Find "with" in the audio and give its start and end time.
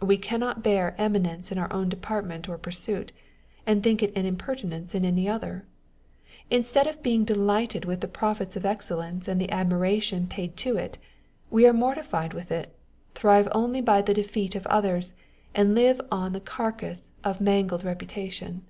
7.84-8.00, 12.32-12.52